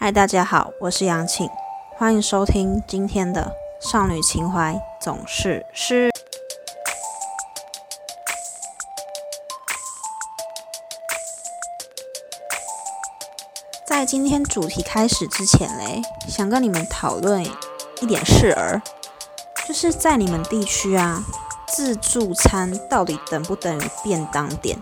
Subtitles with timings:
[0.00, 1.50] 嗨，大家好，我是杨庆，
[1.96, 3.50] 欢迎收听今天的
[3.80, 6.08] 少女情怀总是诗。
[13.84, 17.44] 在今天主题开始之前嘞，想跟你们讨论
[18.00, 18.80] 一点事儿，
[19.66, 21.24] 就是在你们地区啊，
[21.66, 24.78] 自助餐到底等不等于便当店？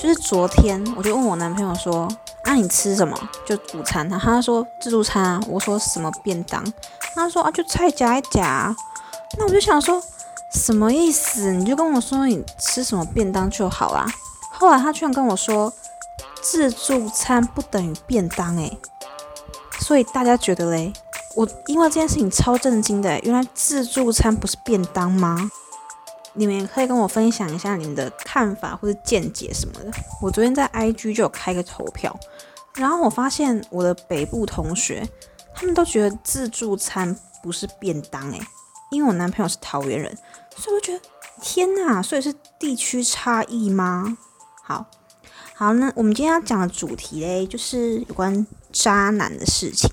[0.00, 2.08] 就是昨天我就问我男朋友说。
[2.42, 3.14] 啊，你吃什么？
[3.44, 4.08] 就午餐。
[4.08, 5.40] 他他说自助餐啊。
[5.46, 6.64] 我说什么便当？
[7.14, 8.74] 他说啊，就菜夹一夹。
[9.38, 10.02] 那我就想说，
[10.54, 11.52] 什么意思？
[11.52, 14.06] 你就跟我说你吃什么便当就好啦。
[14.52, 15.70] 后来他居然跟我说，
[16.40, 18.78] 自助餐不等于便当诶。
[19.80, 20.94] 所以大家觉得嘞？
[21.36, 25.50] 我因为这件事情超震惊的，原来自助餐不是便当吗？
[26.34, 29.90] 你们可以跟我分享一下你们的看法或者见解什么的。
[30.22, 32.18] 我昨天在 IG 就有开个投票，
[32.74, 35.08] 然后我发现我的北部同学
[35.54, 38.40] 他们都觉得自助餐不是便当诶，
[38.90, 40.16] 因为我男朋友是桃园人，
[40.56, 41.00] 所以我觉得
[41.42, 44.16] 天哪，所以是地区差异吗？
[44.62, 44.86] 好
[45.54, 49.90] 好，那我们今天要讲的主题嘞，就是有关渣男的事情。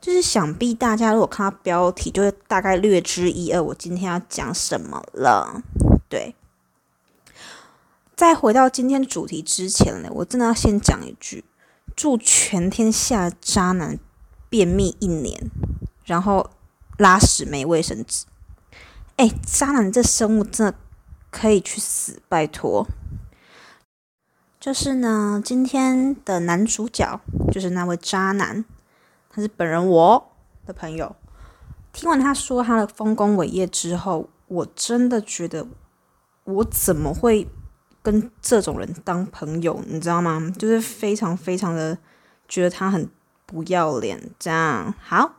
[0.00, 3.62] 就是想必大家如果看到标题，就会大概略知一二。
[3.62, 5.62] 我今天要讲什么了？
[6.14, 6.36] 对，
[8.14, 11.44] 在回到今天主题之前呢，我真的要先讲一句：
[11.96, 13.98] 祝全天下渣男
[14.48, 15.50] 便秘一年，
[16.04, 16.50] 然后
[16.98, 18.26] 拉屎没卫生纸。
[19.16, 20.78] 哎，渣男这生物真的
[21.32, 22.86] 可以去死，拜托！
[24.60, 27.20] 就是呢，今天的男主角
[27.50, 28.64] 就是那位渣男。
[29.28, 30.30] 他是本人我
[30.64, 31.16] 的朋友，
[31.92, 35.66] 听完他说他的丰功伟业之后，我真的觉得
[36.44, 37.46] 我怎么会
[38.02, 39.82] 跟这种人当朋友？
[39.86, 40.52] 你知道吗？
[40.58, 41.98] 就是非常非常的
[42.48, 43.08] 觉得他很
[43.46, 44.30] 不要脸。
[44.38, 45.36] 这样好，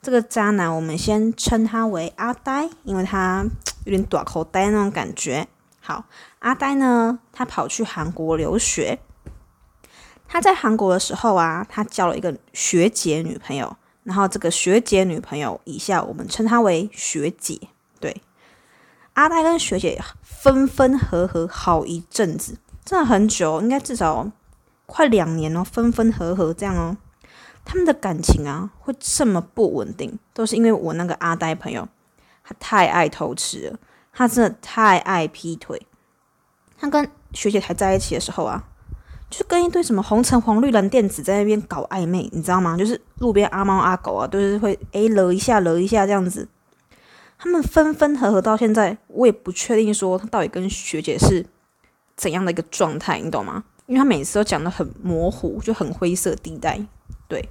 [0.00, 3.44] 这个渣男我们先称他为阿呆，因为他
[3.84, 5.46] 有点短口呆那种感觉。
[5.80, 6.06] 好，
[6.40, 8.98] 阿呆呢，他跑去韩国留学。
[10.28, 17.60] 他在韩国的时候啊，他交了一个学姐女朋友，然后这个学姐女朋友以下我们称她为学姐。
[18.00, 18.20] 对，
[19.16, 24.30] 阿呆跟学姐分分合合好一阵子，真的很久，应该至少
[24.84, 26.98] 快两年哦，分分合合这样哦。
[27.64, 31.88] 他们的感情啊，会这么不稳定，都是因为我那个阿呆朋友，
[32.44, 33.78] 他太爱偷吃了，
[34.12, 35.86] 他真的太爱劈腿。
[36.78, 38.64] 他跟学姐还在一起的时候啊。
[39.28, 42.76] 就跟一堆什么红橙黄绿蓝靛紫在那边搞暧昧，你知道吗？
[42.76, 46.46] 就是路边阿猫阿狗啊，都是会诶惹一下惹一下这样子。
[47.38, 51.44] 他们分分合合到现在，我也不确定说他到底跟学姐是
[52.16, 53.64] 怎样的一个状态，你懂吗？
[53.86, 56.80] 因为他每次都讲的很模糊，就很灰色地带。
[57.28, 57.48] 对，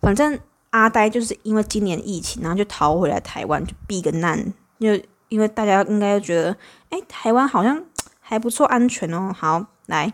[0.00, 0.38] 反正
[0.70, 4.52] 阿呆就是因为今年疫情，然后就逃回来台湾，就避个难。
[4.78, 6.56] 就因为大家应该觉得，
[6.90, 7.82] 哎，台湾好像
[8.20, 9.32] 还不错，安全哦。
[9.34, 10.12] 好，来。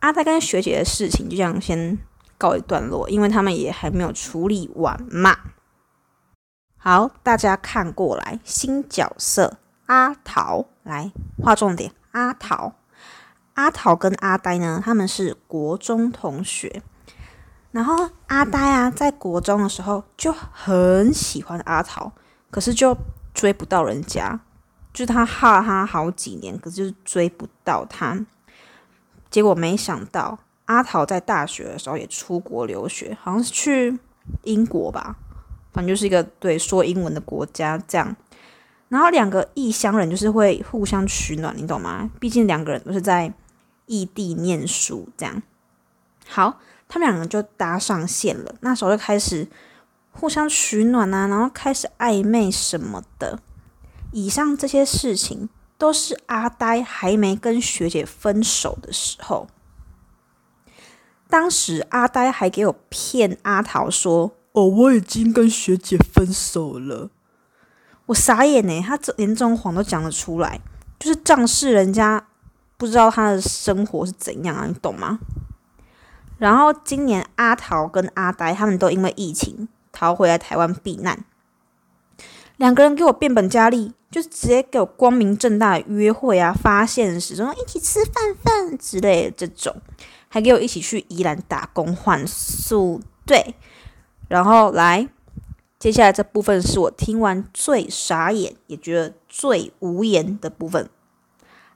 [0.00, 1.98] 阿呆跟学姐的事情就这样先
[2.38, 5.36] 告一段落，因为他们也还没有处理完嘛。
[6.88, 11.10] 好，大家看过来，新角色阿桃来
[11.42, 11.90] 画重点。
[12.12, 12.74] 阿桃，
[13.54, 16.80] 阿桃跟阿呆呢，他们是国中同学。
[17.72, 22.12] 然后阿呆啊，在国中的时候就很喜欢阿桃，
[22.52, 22.96] 可是就
[23.34, 24.38] 追不到人家，
[24.92, 28.24] 就他哈他好几年，可是就是追不到他。
[29.28, 33.98] 结果没想到，阿桃在大学的时候也出国留学，好像是去
[34.44, 35.16] 英国吧，
[35.76, 38.16] 反正就是一个对说英文的国家这样。
[38.88, 42.10] 然后两个异乡人就是会互相取暖，你懂吗？
[42.18, 43.32] 毕竟两个人都是在
[43.86, 45.42] 异地念书，这样。
[46.26, 49.46] 好，他们两个就搭上线了，那时候就开始
[50.10, 53.38] 互相取暖啊，然后开始暧昧什么的。
[54.10, 55.48] 以上这些事情。
[55.78, 59.46] 都是阿呆还没跟学姐分手的时候，
[61.28, 67.10] 当时阿呆还给我骗阿桃说：“哦，我已经跟学姐分手了。”
[68.06, 70.58] 我傻眼呢，他这连这种谎都讲得出来，
[70.98, 72.26] 就是仗势人家
[72.78, 75.18] 不知道他的生活是怎样啊，你懂吗？
[76.38, 81.22] 然后今年阿桃跟阿呆他们都因为疫情逃回来台湾避难。
[82.56, 89.76] 两个人给我变本加厉，就是直接给我光明正大的约会啊，发现时说一起吃饭饭之类的这种，
[90.28, 93.54] 还给我一起去宜兰打工换宿，对，
[94.28, 95.08] 然后来，
[95.78, 100.88] 接下来这部分是我听完最傻眼，也觉得最无言的部分。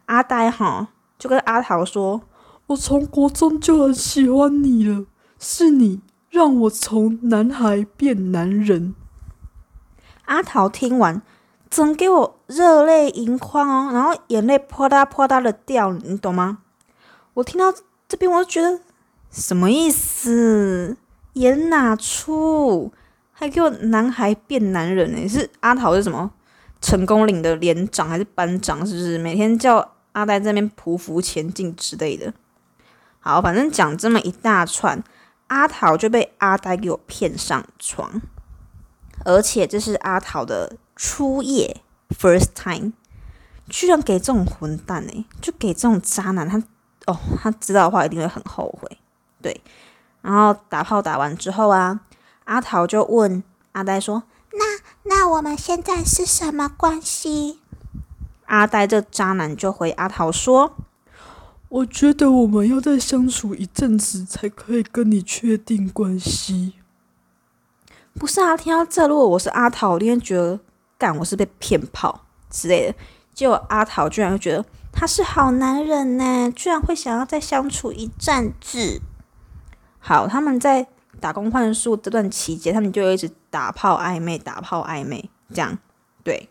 [0.07, 0.89] 阿呆哈
[1.19, 2.23] 就跟阿桃说
[2.69, 5.07] ：“我从国中就很喜欢你了，
[5.39, 8.95] 是你让我从男孩变男人。
[10.25, 11.23] 阿桃听完，
[11.69, 16.59] 整给我热泪盈眶哦，然后眼泪啪嗒啪嗒的掉，你懂吗？
[17.35, 17.73] 我听到
[18.09, 18.81] 这边，我就觉得
[19.31, 20.97] 什么意思？
[21.35, 22.93] 演哪出？
[23.33, 25.29] 还给我男孩变男人呢？
[25.29, 26.31] 是阿桃是什么？
[26.81, 28.87] 成功岭的连长还是班长？
[28.87, 32.33] 是不是每天叫阿呆这边匍匐前进之类的？
[33.21, 35.03] 好，反正讲这么一大串，
[35.49, 38.21] 阿桃就被阿呆给我骗上床，
[39.25, 41.83] 而且这是阿桃的初夜
[42.19, 42.93] ，first time，
[43.69, 46.59] 居然给这种混蛋呢，就给这种渣男，他
[47.07, 48.99] 哦，他知道的话一定会很后悔。
[49.43, 49.61] 对，
[50.23, 52.01] 然后打炮打完之后啊。
[52.45, 54.25] 阿桃就问阿呆说
[54.55, 57.61] ：“那那我们现在是什么关系？”
[58.47, 60.75] 阿呆这渣男就回阿桃说
[61.69, 66.75] ：“我觉得我们要再相处一阵子才可以跟你确定关系。”
[68.19, 70.59] 不是啊，听到这，如果我是阿桃，我一定觉得
[70.99, 72.99] 干我是被骗炮之类的。
[73.33, 79.01] 结果阿桃居然会觉得他是好男人呢，居然会想要再相处一阵子。
[80.01, 80.89] 好，他们在。
[81.21, 85.77] 打工换宿这段期间，他们就一直打炮暧昧，打炮暧昧，这样
[86.23, 86.49] 对。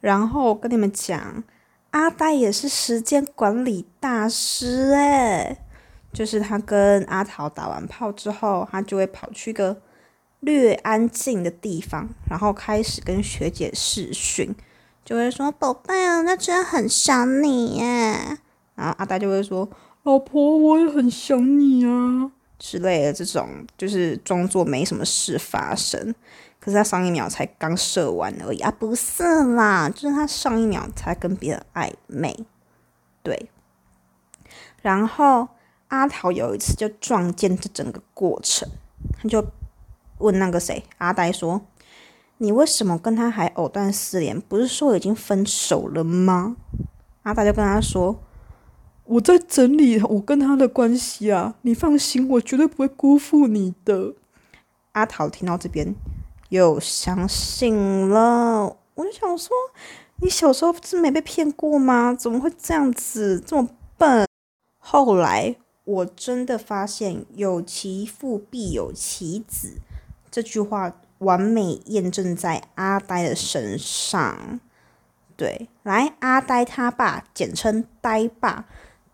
[0.00, 1.44] 然后跟你们讲，
[1.90, 5.58] 阿呆也是时间管理大师诶，
[6.12, 9.80] 就是他跟阿桃打完炮之后，他就会跑去个
[10.40, 14.56] 略安静的地方，然后开始跟学姐视讯，
[15.04, 18.38] 就会说：“宝贝啊，那真的很想你耶。”
[18.74, 19.68] 然后阿呆就会说
[20.02, 26.14] ：“老婆，我也很想你啊。”之类的这种，就是装作没什么事发生，
[26.58, 29.22] 可是他上一秒才刚射完而已啊，不是
[29.54, 32.44] 啦，就是他上一秒才跟别人暧昧，
[33.22, 33.48] 对。
[34.82, 35.48] 然后
[35.88, 38.68] 阿桃有一次就撞见这整个过程，
[39.18, 39.42] 他就
[40.18, 41.62] 问那个谁阿呆说
[42.36, 44.38] ：“你为什么跟他还藕断丝连？
[44.38, 46.56] 不是说已经分手了吗？”
[47.24, 48.22] 阿呆就跟他说。
[49.10, 54.14] 我在整理我跟他的关系啊，你放心，我绝对不会辜负你的。
[54.92, 55.96] 阿桃听到这边
[56.50, 59.50] 又相信了，我就想说，
[60.18, 62.14] 你小时候是没被骗过吗？
[62.14, 63.68] 怎么会这样子这么
[63.98, 64.28] 笨？
[64.78, 69.80] 后来我真的发现“有其父必有其子”
[70.30, 74.60] 这句话完美验证在阿呆的身上。
[75.36, 78.66] 对，来，阿呆他爸，简称呆爸。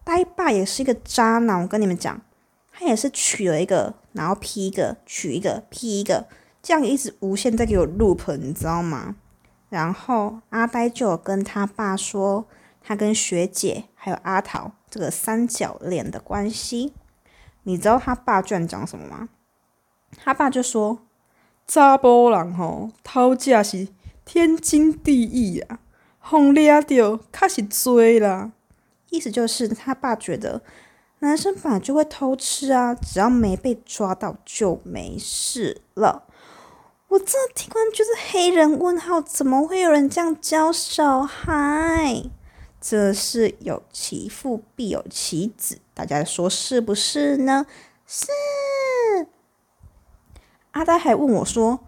[0.06, 2.22] 呆爸也是一个渣男，我跟你们讲，
[2.70, 6.28] 他也是娶了一个，然后劈一个，娶一个，劈一个，
[6.62, 9.16] 这样一直无限在给我 loop，你知道吗？
[9.68, 12.46] 然后阿呆就跟他爸说，
[12.80, 16.92] 他跟学姐还有阿桃这个三角恋的关系。
[17.64, 19.28] 你知道他爸居然讲什么吗？
[20.16, 21.00] 他爸就说
[21.66, 23.88] ：“查波人吼，讨价是
[24.24, 25.80] 天经地义啊，
[26.20, 28.52] 红掠着卡是罪啦。”
[29.10, 30.62] 意思就是他爸觉得
[31.20, 36.24] 男生本来就会偷吃啊，只要没被抓到就没事了。
[37.08, 42.24] 我这听完就是黑人问号，怎么会有人这样教小孩？
[42.80, 47.66] 这是有其父必有其子，大家说是不是呢？
[48.06, 48.26] 是。
[50.72, 51.80] 阿呆还问我说：“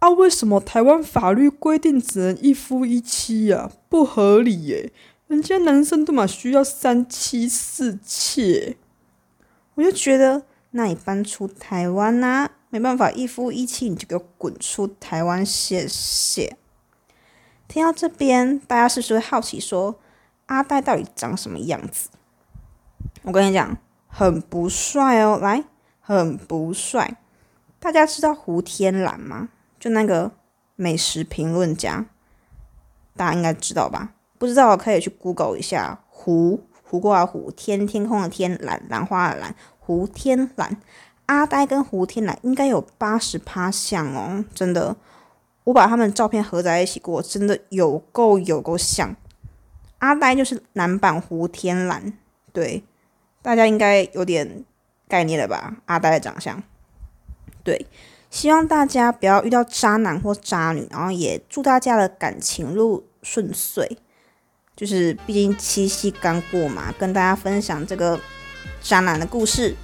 [0.00, 3.70] 啊，为什么台湾法律规定只能一夫一妻呀？
[3.88, 4.92] 不合理耶。”
[5.26, 8.76] 人家男生都嘛需要三妻四妾，
[9.74, 16.56] 我就觉得，那你搬出台湾呐，没办法一夫一妻，你就给我滚出台湾，谢谢。
[17.66, 19.98] 听到这边，大家是不是会好奇说，
[20.46, 22.10] 阿呆到底长什么样子？
[23.22, 25.64] 我跟你讲，很不帅哦，来，
[26.00, 27.16] 很不帅。
[27.80, 29.48] 大家知道胡天蓝吗？
[29.80, 30.32] 就那个
[30.76, 32.04] 美食评论家，
[33.16, 34.12] 大家应该知道吧？
[34.44, 40.76] 不知道可以去 Google 一下“胡胡过来胡天天空的天蓝兰花的蓝胡天蓝
[41.24, 44.94] 阿呆跟胡天蓝应该有八十趴像哦，真的，
[45.64, 49.16] 我把他们照片合在一起过，真的有够有够像。
[50.00, 52.12] 阿呆就是男版胡天蓝，
[52.52, 52.84] 对，
[53.40, 54.62] 大家应该有点
[55.08, 55.78] 概念了吧？
[55.86, 56.62] 阿呆的长相，
[57.62, 57.86] 对，
[58.28, 63.96] 希望大家不要遇到渣男或渣女，然后也祝大家的感情路顺遂。
[64.76, 68.18] 就是毕竟七夕刚过嘛，跟大家分享这个
[68.82, 69.74] 渣男的故事，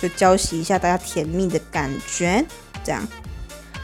[0.00, 2.44] 就交习一下大家甜蜜的感觉。
[2.82, 3.06] 这样，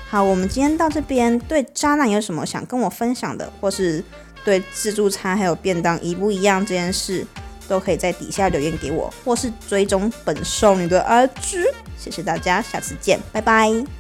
[0.09, 4.02] 好，我们今天到这边，对渣男有什么想跟我分享的，或是
[4.45, 7.25] 对自助餐还有便当一不一样这件事，
[7.69, 11.64] 都可以在底下留言给我，或是追踪本少女的 IG。
[11.97, 14.00] 谢谢大家，下次见，拜拜。